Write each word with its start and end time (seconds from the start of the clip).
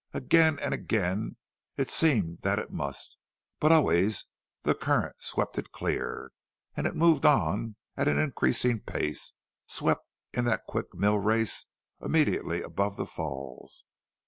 Again 0.15 0.57
and 0.57 0.73
again 0.73 1.35
it 1.77 1.91
seemed 1.91 2.39
that 2.41 2.57
it 2.57 2.71
must, 2.71 3.17
but 3.59 3.71
always 3.71 4.25
the 4.63 4.73
current 4.73 5.17
swept 5.21 5.59
it 5.59 5.71
clear, 5.71 6.31
and 6.75 6.87
it 6.87 6.95
moved 6.95 7.23
on 7.23 7.75
at 7.95 8.07
an 8.07 8.17
increasing 8.17 8.79
pace, 8.79 9.33
swept 9.67 10.15
in 10.33 10.45
that 10.45 10.65
quick 10.67 10.95
mill 10.95 11.19
race 11.19 11.67
immediately 12.01 12.63
above 12.63 12.97
the 12.97 13.05
falls. 13.05 13.85